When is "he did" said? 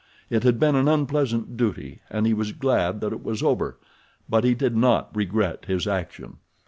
4.43-4.75